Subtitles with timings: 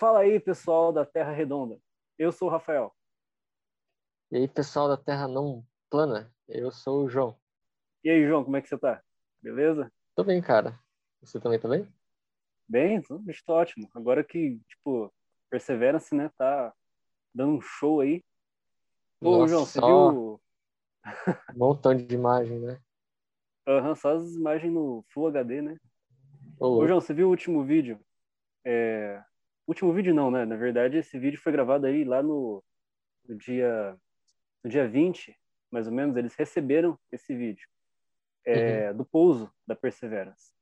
[0.00, 1.78] Fala aí, pessoal da Terra Redonda.
[2.18, 2.90] Eu sou o Rafael.
[4.32, 7.38] E aí, pessoal da Terra não plana, eu sou o João.
[8.02, 9.02] E aí, João, como é que você tá?
[9.42, 9.92] Beleza?
[10.14, 10.80] Tô bem, cara.
[11.20, 11.86] Você também tá bem?
[12.66, 13.90] Bem, estou ótimo.
[13.94, 15.12] Agora que, tipo,
[15.50, 16.72] Perseverance, né, tá
[17.34, 18.24] dando um show aí.
[19.20, 20.34] Ô, Nossa, João, você viu?
[20.34, 20.38] Um
[21.54, 22.80] montão de imagem, né?
[23.68, 25.76] Aham, só as imagens no Full HD, né?
[26.58, 26.86] Ô, Ô.
[26.88, 28.00] João, você viu o último vídeo?
[28.64, 29.22] É...
[29.70, 30.44] Último vídeo não, né?
[30.44, 32.60] Na verdade, esse vídeo foi gravado aí lá no,
[33.24, 33.96] no dia
[34.64, 35.32] no dia 20,
[35.70, 37.68] mais ou menos, eles receberam esse vídeo
[38.44, 40.52] é, do pouso da Perseverance.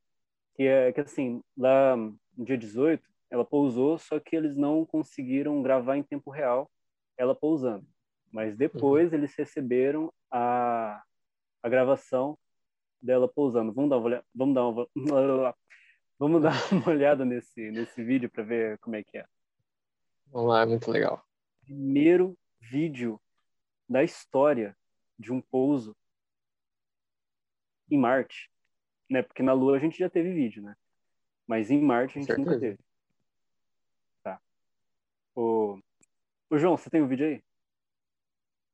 [0.53, 5.63] Que é que assim, lá no dia 18, ela pousou, só que eles não conseguiram
[5.63, 6.69] gravar em tempo real
[7.17, 7.87] ela pousando.
[8.31, 11.01] Mas depois eles receberam a,
[11.63, 12.37] a gravação
[13.01, 13.73] dela pousando.
[13.73, 14.87] Vamos dar uma olhada, vamos dar uma,
[16.19, 19.25] vamos dar uma olhada nesse nesse vídeo para ver como é que é.
[20.27, 21.25] Vamos lá, é muito legal.
[21.63, 23.19] Primeiro vídeo
[23.87, 24.77] da história
[25.17, 25.95] de um pouso
[27.89, 28.51] em Marte,
[29.09, 29.23] né?
[29.23, 30.75] Porque na Lua a gente já teve vídeo, né?
[31.47, 32.77] Mas em Marte a gente nunca teve.
[34.21, 34.39] Tá.
[35.35, 35.79] O,
[36.51, 37.43] o João, você tem o vídeo aí?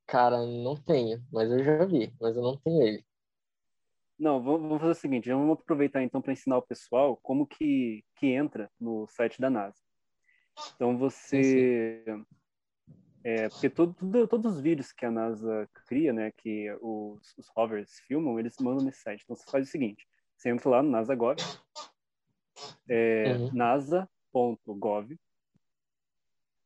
[0.06, 3.05] Cara, não tenho, mas eu já vi, mas eu não tenho ele.
[4.18, 8.28] Não, vamos fazer o seguinte, vamos aproveitar então para ensinar o pessoal como que, que
[8.28, 9.78] entra no site da NASA.
[10.74, 12.04] Então você,
[13.22, 17.46] é, porque todo, tudo- todos os vídeos que a NASA cria, né, que os, os
[17.54, 19.22] rovers filmam, eles mandam nesse site.
[19.22, 21.36] Então você faz o seguinte, você entra lá no NASA.gov,
[22.88, 23.50] é, Uhum.
[23.52, 25.16] nasa.gov,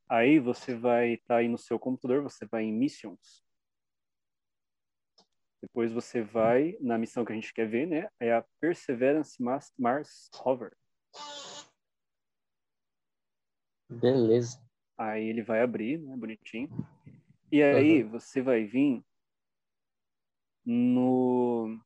[0.08, 3.42] aí você vai estar aí no seu computador, você vai em Missions,
[5.60, 8.08] depois você vai na missão que a gente quer ver, né?
[8.18, 10.72] É a Perseverance Mars, Mars Rover.
[13.88, 14.58] Beleza.
[14.96, 16.16] Aí ele vai abrir, né?
[16.16, 16.68] Bonitinho.
[17.52, 19.04] E aí você vai vir
[20.64, 21.78] no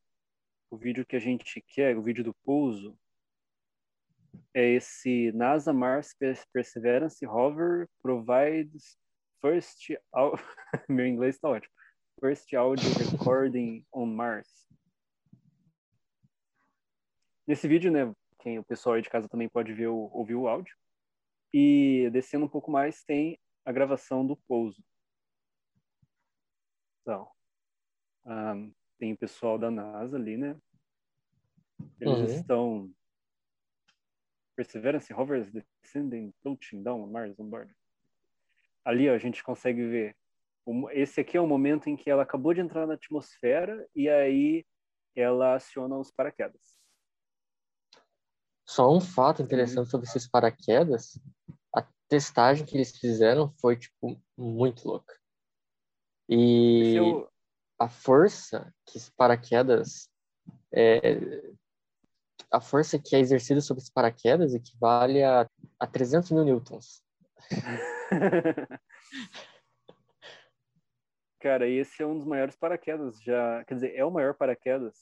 [0.70, 2.98] o vídeo que a gente quer, o vídeo do pouso.
[4.52, 8.96] É esse NASA Mars Per- Perseverance Rover provides
[9.40, 9.88] first
[10.88, 11.72] meu inglês tá ótimo.
[12.20, 14.48] First audio recording on Mars.
[17.46, 20.48] Nesse vídeo, né, quem o pessoal aí de casa também pode ver o, ouvir o
[20.48, 20.74] áudio.
[21.52, 24.82] E descendo um pouco mais tem a gravação do pouso.
[27.02, 27.30] Então,
[28.24, 28.54] ah,
[28.98, 30.56] tem o pessoal da NASA ali, né?
[32.00, 32.26] Eles Uhum.
[32.26, 32.94] estão
[34.56, 37.74] Perseverance hovers descending, touching down on Mars on board.
[38.84, 40.16] Ali, ó, a gente consegue ver.
[40.92, 44.64] Esse aqui é o momento em que ela acabou de entrar na atmosfera e aí
[45.14, 46.78] ela aciona os paraquedas.
[48.66, 51.20] Só um fato interessante sobre esses paraquedas,
[51.76, 55.14] a testagem que eles fizeram foi, tipo, muito louca.
[56.28, 57.28] E é o-
[57.78, 60.08] a força que os paraquedas
[60.72, 61.52] é,
[62.50, 65.48] a força que é exercida sobre os paraquedas equivale a,
[65.78, 67.02] a 300 mil newtons.
[71.44, 74.96] Cara, esse é um dos maiores paraquedas já, quer dizer, é o maior paraquedas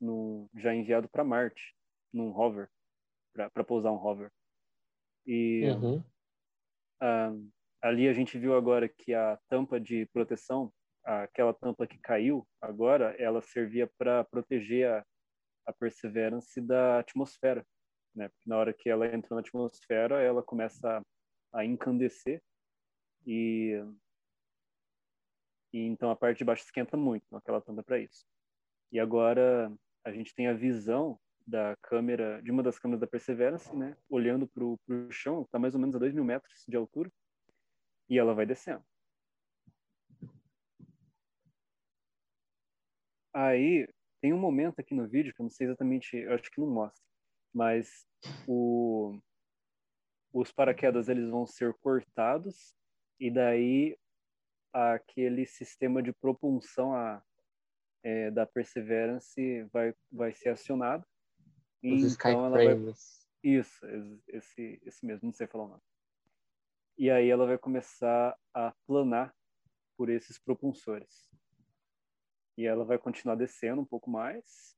[0.00, 1.72] no, já enviado para Marte,
[2.12, 2.68] num rover,
[3.32, 4.32] para pousar um rover.
[5.24, 6.04] E Uhum.
[7.00, 7.32] ah,
[7.80, 10.72] ali a gente viu agora que a tampa de proteção,
[11.04, 15.06] aquela tampa que caiu agora, ela servia para proteger a,
[15.64, 17.64] a Perseverance da atmosfera,
[18.12, 18.28] né?
[18.30, 20.98] Porque na hora que ela entra na atmosfera, ela começa
[21.52, 22.42] a, a encandecer
[23.24, 23.80] e,
[25.74, 28.24] e então a parte de baixo esquenta muito, então aquela tampa é para isso.
[28.92, 33.74] E agora a gente tem a visão da câmera, de uma das câmeras da Perseverance,
[33.76, 33.96] né?
[34.08, 34.78] Olhando para o
[35.10, 37.12] chão, está mais ou menos a 2 mil metros de altura,
[38.08, 38.84] e ela vai descendo.
[43.34, 43.88] Aí
[44.20, 46.68] tem um momento aqui no vídeo que eu não sei exatamente, eu acho que não
[46.68, 47.02] mostra,
[47.52, 48.06] mas
[48.46, 49.18] o,
[50.32, 52.72] os paraquedas eles vão ser cortados
[53.18, 53.98] e daí
[54.74, 57.22] aquele sistema de propulsão a,
[58.02, 61.06] é, da Perseverance vai, vai ser acionado.
[61.80, 62.94] E Os então ela vai,
[63.42, 63.86] isso,
[64.28, 65.82] esse, esse mesmo, não sei falar o nome.
[66.98, 69.34] E aí ela vai começar a planar
[69.96, 71.30] por esses propulsores.
[72.56, 74.76] E ela vai continuar descendo um pouco mais.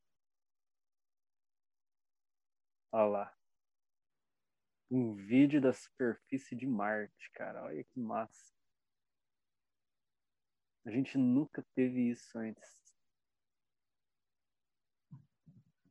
[2.91, 3.37] Olha lá.
[4.89, 7.63] Um vídeo da superfície de Marte, cara.
[7.63, 8.56] Olha que massa.
[10.87, 12.95] A gente nunca teve isso antes.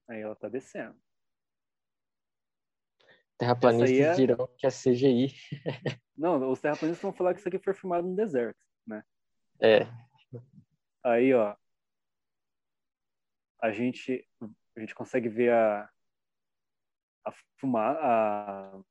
[0.08, 0.98] Aí ela tá descendo.
[3.36, 4.14] Terraplanistas é...
[4.14, 5.34] dirão que é CGI.
[6.16, 9.04] Não, os terraplanistas vão falar que isso aqui foi filmado no deserto, né?
[9.60, 9.80] É.
[11.04, 11.54] Aí, ó,
[13.60, 14.26] a gente
[14.74, 15.92] a gente consegue ver a
[17.22, 18.82] a fumar a,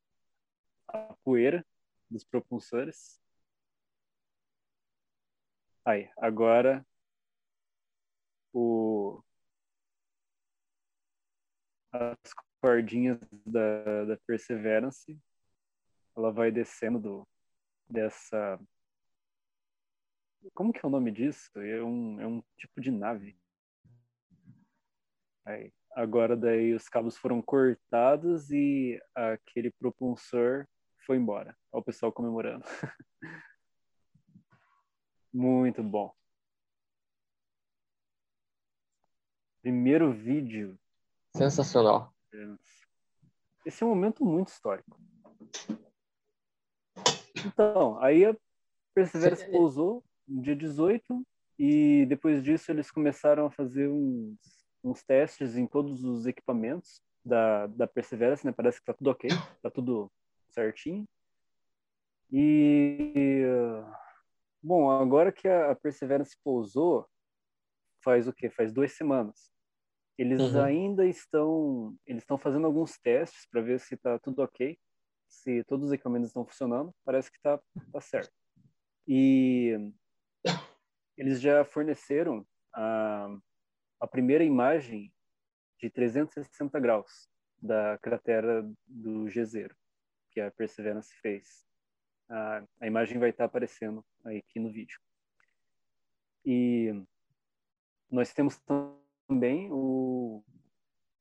[0.86, 1.66] a poeira
[2.08, 3.20] dos propulsores.
[5.86, 6.84] Aí, agora
[8.52, 9.22] o
[11.92, 15.16] as cordinhas da, da Perseverance,
[16.16, 17.28] ela vai descendo do,
[17.88, 18.58] dessa.
[20.52, 21.50] Como que é o nome disso?
[21.54, 23.38] É um, é um tipo de nave.
[25.44, 30.66] Aí, agora daí os cabos foram cortados e aquele propulsor
[31.06, 31.56] foi embora.
[31.70, 32.64] Olha o pessoal comemorando.
[35.36, 36.14] Muito bom.
[39.60, 40.78] Primeiro vídeo
[41.36, 42.10] Sensacional.
[43.66, 44.98] Esse é um momento muito histórico.
[47.44, 48.34] Então, aí a
[48.94, 51.22] Perseverance pousou no dia 18
[51.58, 54.38] e depois disso eles começaram a fazer uns,
[54.82, 58.52] uns testes em todos os equipamentos da, da Perseverance, né?
[58.52, 59.28] Parece que tá tudo ok,
[59.60, 60.10] tá tudo
[60.48, 61.04] certinho.
[62.32, 63.44] E
[64.62, 67.06] bom, agora que a Perseverance pousou,
[68.02, 68.50] faz o quê?
[68.50, 69.50] Faz duas semanas.
[70.18, 70.62] Eles uhum.
[70.62, 74.78] ainda estão, eles estão fazendo alguns testes para ver se está tudo ok,
[75.28, 76.94] se todos os equipamentos estão funcionando.
[77.04, 77.60] Parece que está
[77.92, 78.32] tá certo.
[79.06, 79.92] E
[81.16, 83.28] eles já forneceram a,
[84.00, 85.12] a primeira imagem
[85.78, 87.28] de 360 graus
[87.60, 89.74] da cratera do Jezero,
[90.30, 91.66] que a Perseverance fez.
[92.28, 95.00] A, a imagem vai estar tá aparecendo aqui no vídeo.
[96.44, 96.92] E
[98.10, 98.60] nós temos
[99.28, 100.44] também o,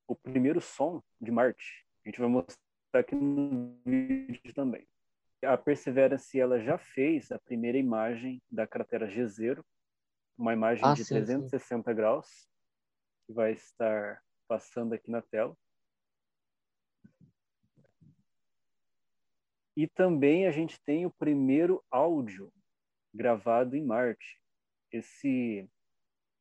[0.08, 1.86] o primeiro som de Marte.
[2.04, 2.60] A gente vai mostrar
[2.94, 4.88] aqui no vídeo também.
[5.44, 9.66] A Perseverance ela já fez a primeira imagem da cratera Jezero,
[10.38, 11.96] uma imagem ah, de sim, 360 sim.
[11.96, 12.48] graus,
[13.26, 15.56] que vai estar passando aqui na tela.
[19.76, 22.52] E também a gente tem o primeiro áudio
[23.16, 24.40] gravado em Marte.
[24.92, 25.70] Esse,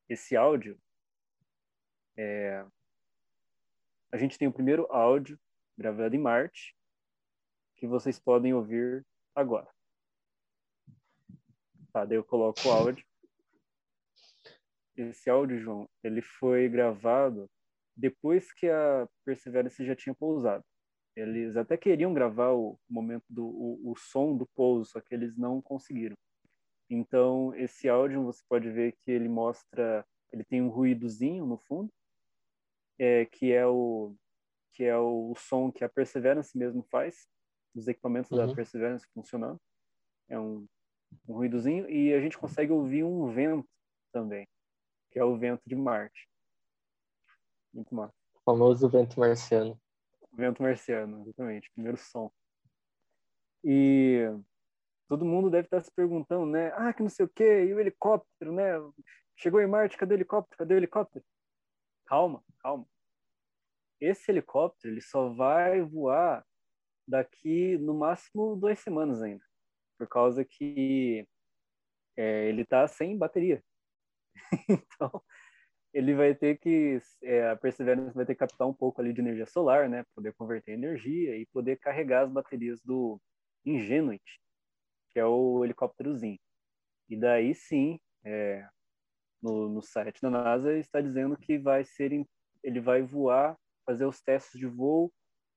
[0.09, 0.79] esse áudio
[2.17, 2.65] é,
[4.13, 5.39] a gente tem o primeiro áudio
[5.77, 6.77] gravado em Marte,
[7.77, 9.05] que vocês podem ouvir
[9.35, 9.69] agora.
[11.93, 13.05] Tá, daí eu coloco o áudio.
[14.97, 17.51] Esse áudio, João, ele foi gravado
[17.97, 20.65] depois que a Perseverance já tinha pousado.
[21.17, 25.37] Eles até queriam gravar o momento do o, o som do pouso, só que eles
[25.37, 26.17] não conseguiram.
[26.89, 31.93] Então, esse áudio você pode ver que ele mostra, ele tem um ruídozinho no fundo,
[32.99, 34.15] é, que é o
[34.73, 37.29] que é o som que a Perseverance mesmo faz,
[37.75, 38.45] os equipamentos uhum.
[38.45, 39.61] da Perseverance funcionando.
[40.29, 40.67] É um,
[41.29, 43.69] um ruídozinho e a gente consegue ouvir um vento
[44.13, 44.49] também,
[45.13, 46.29] que é o vento de Marte.
[47.73, 48.15] Muito massa.
[48.35, 49.81] O famoso vento marciano.
[50.33, 52.33] Vento marciano, exatamente, primeiro som.
[53.63, 54.29] E
[55.09, 56.73] todo mundo deve estar se perguntando, né?
[56.75, 58.73] Ah, que não sei o quê, e o helicóptero, né?
[59.37, 60.59] Chegou em Marte, cadê o helicóptero?
[60.59, 61.25] Cadê o helicóptero?
[62.07, 62.87] Calma, calma.
[64.01, 66.45] Esse helicóptero ele só vai voar
[67.07, 69.45] daqui no máximo duas semanas ainda,
[69.99, 71.27] por causa que
[72.17, 73.63] é, ele está sem bateria.
[74.69, 75.23] então
[75.93, 79.21] ele vai ter que é, a Perseverance vai ter que captar um pouco ali de
[79.21, 83.21] energia solar, né, poder converter energia e poder carregar as baterias do
[83.65, 84.41] Ingenuity,
[85.15, 86.41] que é o helicópterozinho.
[87.09, 88.69] E daí sim, é,
[89.41, 92.27] no, no site da NASA está dizendo que vai ser
[92.63, 93.57] ele vai voar,
[93.87, 95.13] fazer os testes de voo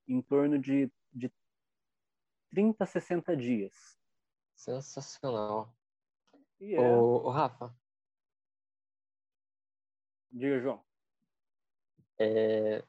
[0.08, 1.32] em torno de, de
[2.52, 3.98] 30 a 60 dias.
[4.56, 5.74] Sensacional.
[6.62, 6.96] Yeah.
[6.98, 7.76] Ô, ô, Rafa.
[10.32, 10.86] Diga, João.
[12.20, 12.84] É,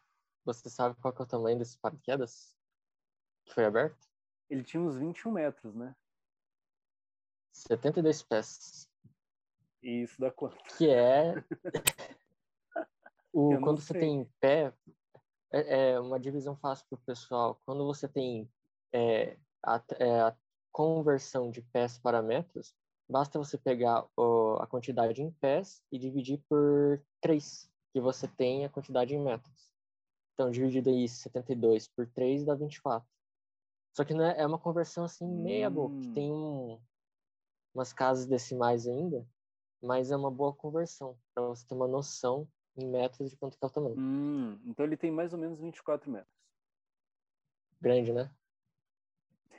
[0.44, 2.56] você sabe qual é o tamanho desse paraquedas
[3.44, 4.08] que foi aberto?
[4.50, 5.94] Ele tinha uns 21 metros, né?
[7.62, 8.88] 72 pés.
[9.82, 10.56] E isso dá quanto?
[10.76, 11.34] Que é.
[13.32, 14.72] o, quando você tem pé,
[15.52, 17.60] é, é, uma divisão fácil para o pessoal.
[17.64, 18.50] Quando você tem
[18.92, 20.36] é, a, é, a,
[20.70, 22.74] conversão de pés para metros,
[23.08, 28.64] basta você pegar o, a quantidade em pés e dividir por 3, que você tem
[28.64, 29.72] a quantidade em metros.
[30.34, 33.08] Então, dividido aí 72 por 3 dá 24.
[33.96, 36.74] Só que né, é uma conversão assim meia boca, que tem hum.
[36.74, 36.80] um,
[37.78, 39.24] umas casas decimais ainda,
[39.82, 43.64] mas é uma boa conversão, para você ter uma noção em metros de quanto que
[43.64, 43.96] é o tamanho.
[43.96, 46.38] Hum, então ele tem mais ou menos 24 metros.
[47.80, 48.30] grande, né?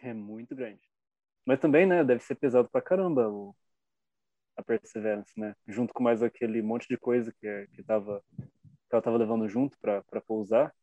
[0.01, 0.81] É muito grande.
[1.45, 3.55] Mas também, né, deve ser pesado pra caramba o,
[4.55, 5.55] a Perseverance, né?
[5.67, 9.77] Junto com mais aquele monte de coisa que, que, tava, que ela tava levando junto
[9.79, 10.73] pra, pra pousar.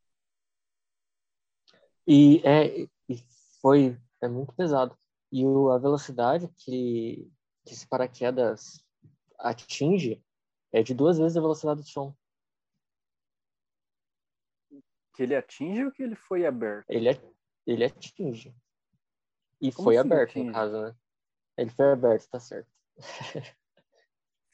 [2.06, 3.16] E, é, e
[3.60, 4.96] foi é muito pesado.
[5.32, 7.30] E o, a velocidade que,
[7.64, 8.84] que esse paraquedas
[9.38, 10.22] atinge
[10.72, 12.14] é de duas vezes a velocidade do som.
[15.14, 16.90] Que ele atinge ou que ele foi aberto?
[16.90, 17.08] Ele,
[17.66, 18.54] ele atinge.
[19.60, 20.46] E Como foi assim aberto, atinge?
[20.46, 20.96] no caso, né?
[21.56, 22.70] Ele foi aberto, tá certo.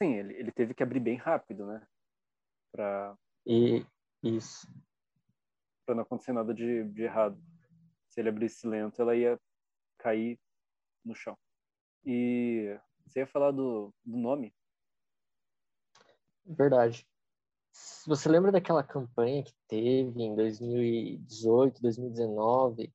[0.00, 1.86] Sim, ele, ele teve que abrir bem rápido, né?
[2.70, 3.16] Pra...
[3.44, 3.84] E
[4.22, 4.66] isso.
[5.84, 7.40] Pra não acontecer nada de, de errado.
[8.08, 9.40] Se ele abrisse lento, ela ia
[9.98, 10.38] cair
[11.04, 11.37] no chão.
[12.04, 14.54] E você ia falar do, do nome?
[16.44, 17.06] Verdade.
[18.06, 22.92] Você lembra daquela campanha que teve em 2018, 2019?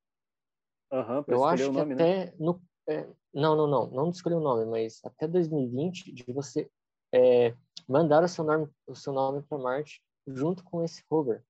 [0.91, 2.03] Aham, uhum, Eu acho que nome, né?
[2.03, 2.33] até né?
[2.39, 6.71] no é, não, não, não, não escolhi o nome, mas até 2020 de você
[7.13, 7.53] é,
[7.87, 11.43] mandar o seu nome, o seu nome para Marte junto com esse rover.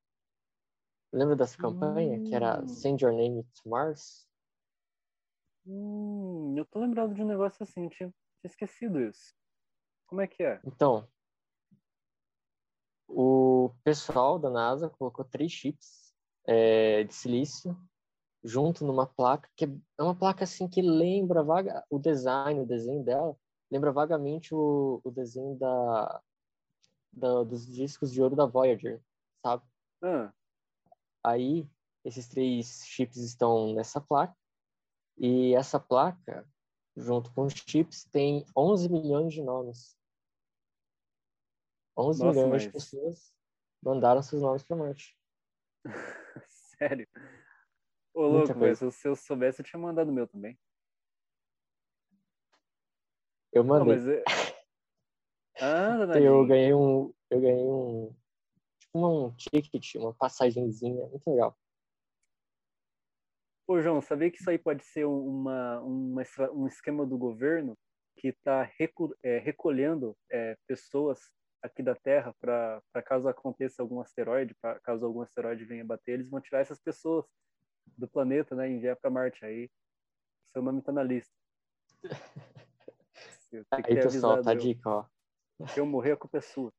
[1.13, 2.23] Lembra dessa campanha hum.
[2.23, 2.67] que era hum.
[2.67, 4.26] Send Your Name to Mars?
[5.67, 9.35] Hum, eu tô lembrado de um negócio assim, eu tinha, tinha esquecido isso.
[10.07, 10.61] Como é que é?
[10.65, 11.05] Então,
[13.05, 16.13] o pessoal da NASA colocou três chips
[16.45, 17.77] é, de silício
[18.41, 23.03] junto numa placa que é uma placa assim que lembra vaga o design, o desenho
[23.03, 23.35] dela
[23.69, 26.21] lembra vagamente o, o desenho da,
[27.11, 29.01] da, dos discos de ouro da Voyager,
[29.43, 29.63] sabe?
[30.01, 30.31] Ah.
[31.25, 31.67] Aí
[32.05, 34.33] esses três chips estão nessa placa
[35.17, 36.47] e essa placa
[36.95, 39.97] junto com os chips tem 11 milhões de nomes.
[41.97, 42.63] 11 Nossa, milhões mas...
[42.63, 43.35] de pessoas
[43.81, 45.17] mandaram seus nomes para Marte.
[46.77, 47.07] Sério?
[48.13, 50.57] Ô, louco, mas se eu soubesse, eu tinha mandado o meu também.
[53.51, 53.97] Eu mandei.
[53.97, 54.13] Não.
[54.13, 54.23] É
[55.61, 57.13] ah, eu ganhei um.
[57.29, 58.15] Eu ganhei um.
[58.79, 61.07] Tipo um ticket, uma passagenzinha.
[61.07, 61.57] Muito legal.
[63.67, 67.77] Ô, João, sabia que isso aí pode ser uma, uma um esquema do governo
[68.15, 68.69] que está
[69.21, 71.19] é, recolhendo é, pessoas
[71.61, 76.29] aqui da Terra para caso aconteça algum asteroide, pra, caso algum asteroide venha bater, eles
[76.29, 77.25] vão tirar essas pessoas
[77.97, 78.69] do planeta, né?
[78.69, 79.43] Enviar para Marte.
[79.45, 79.69] Aí
[80.53, 81.33] seu nome tá na lista.
[83.71, 85.05] Aí, pessoal, tá a dica, ó.
[85.69, 86.71] Se eu morrer, a culpa é sua.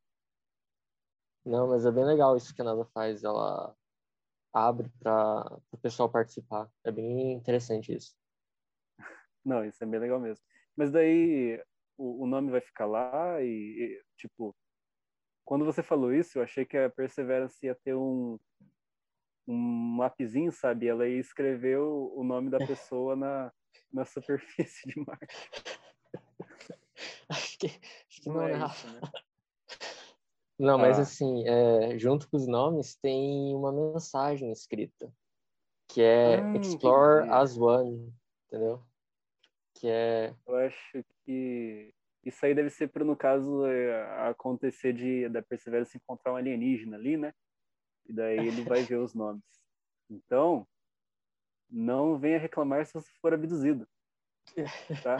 [1.45, 3.25] Não, mas é bem legal isso que a NASA faz.
[3.25, 3.75] Ela
[4.66, 6.70] abre para o pessoal participar.
[6.84, 8.16] É bem interessante isso.
[9.44, 10.44] Não, isso é bem legal mesmo.
[10.76, 11.62] Mas daí
[11.96, 14.54] o, o nome vai ficar lá e, e, tipo,
[15.44, 18.38] quando você falou isso, eu achei que a Perseverance ia ter um,
[19.46, 20.86] um mapzinho, sabe?
[20.86, 23.52] Ela escreveu o nome da pessoa na,
[23.92, 25.50] na superfície de Marte.
[27.30, 29.00] acho que, acho que não, não é, é isso, né?
[30.58, 30.78] Não, ah.
[30.78, 35.12] mas assim, é, junto com os nomes tem uma mensagem escrita,
[35.86, 37.34] que é hum, Explore entendi.
[37.34, 38.12] as One,
[38.46, 38.82] entendeu?
[39.74, 40.34] Que é...
[40.46, 45.96] Eu acho que isso aí deve ser para, no caso, é, acontecer de da Perseverance
[45.96, 47.32] encontrar um alienígena ali, né?
[48.06, 49.44] E daí ele vai ver os nomes.
[50.10, 50.66] Então,
[51.70, 53.86] não venha reclamar se você for abduzido.
[55.02, 55.18] Tá?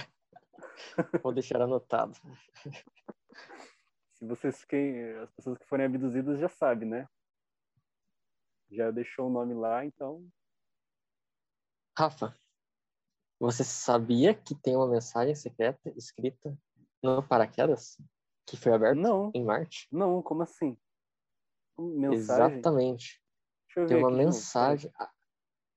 [1.23, 2.16] Vou deixar anotado.
[4.19, 7.09] Se vocês quem as pessoas que forem abduzidas já sabem, né?
[8.71, 10.29] Já deixou o nome lá, então.
[11.97, 12.37] Rafa,
[13.39, 16.57] você sabia que tem uma mensagem secreta escrita
[17.03, 17.97] no paraquedas
[18.45, 19.31] que foi aberto não.
[19.35, 19.87] em Marte?
[19.93, 20.77] Não, como assim?
[21.79, 22.57] Mensagem?
[22.57, 23.23] Exatamente.
[23.87, 24.91] Tem uma mensagem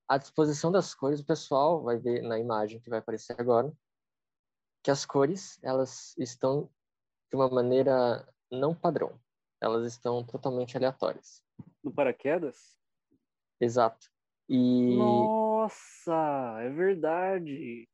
[0.08, 1.20] à disposição das cores.
[1.20, 3.72] O pessoal vai ver na imagem que vai aparecer agora
[4.84, 6.68] que as cores elas estão
[7.30, 9.20] de uma maneira não padrão.
[9.62, 11.44] Elas estão totalmente aleatórias.
[11.84, 12.78] No paraquedas?
[13.60, 14.12] Exato.
[14.50, 17.88] E Nossa, é verdade.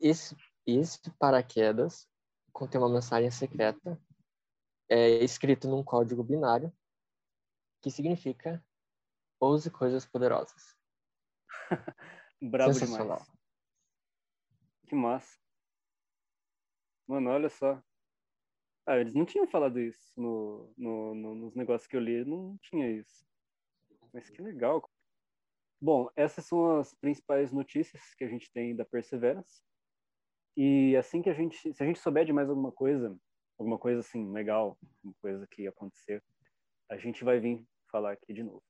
[0.00, 2.06] Esse esse paraquedas
[2.52, 3.98] contém uma mensagem secreta
[4.88, 6.70] é escrito num código binário
[7.80, 8.62] que significa
[9.40, 10.76] 11 coisas poderosas.
[12.42, 13.30] Bravo demais.
[14.88, 15.38] Que massa.
[17.06, 17.82] Mano, olha só.
[18.88, 22.56] Ah, eles não tinham falado isso no, no, no, nos negócios que eu li, não
[22.62, 23.22] tinha isso.
[24.14, 24.82] Mas que legal.
[25.78, 29.62] Bom, essas são as principais notícias que a gente tem da Perseverance.
[30.56, 33.14] E assim que a gente, se a gente souber de mais alguma coisa,
[33.58, 36.22] alguma coisa assim legal, uma coisa que aconteceu,
[36.90, 38.64] a gente vai vir falar aqui de novo.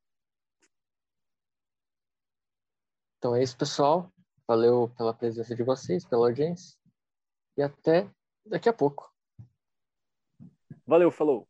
[3.18, 4.12] Então é isso, pessoal.
[4.48, 6.76] Valeu pela presença de vocês, pela audiência.
[7.56, 8.10] E até
[8.44, 9.16] daqui a pouco.
[10.88, 11.48] Valeu, falou.